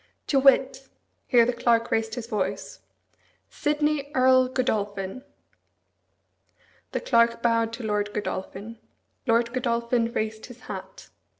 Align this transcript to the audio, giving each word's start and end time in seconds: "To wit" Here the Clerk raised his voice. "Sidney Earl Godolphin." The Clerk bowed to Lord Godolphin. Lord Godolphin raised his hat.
"To 0.25 0.39
wit" 0.39 0.89
Here 1.27 1.45
the 1.45 1.53
Clerk 1.53 1.91
raised 1.91 2.15
his 2.15 2.25
voice. 2.25 2.79
"Sidney 3.51 4.09
Earl 4.15 4.47
Godolphin." 4.47 5.23
The 6.91 7.01
Clerk 7.01 7.43
bowed 7.43 7.71
to 7.73 7.83
Lord 7.83 8.11
Godolphin. 8.11 8.79
Lord 9.27 9.53
Godolphin 9.53 10.11
raised 10.11 10.47
his 10.47 10.61
hat. 10.61 11.09